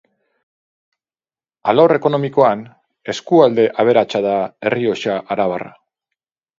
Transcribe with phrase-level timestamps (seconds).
[1.73, 2.65] Alor ekonomikoan,
[3.15, 4.37] eskualde aberatsa da
[4.75, 5.75] Errioxa Arabarra.